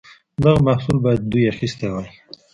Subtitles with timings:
[0.43, 2.09] دغه محصول باید دوی اخیستی وای.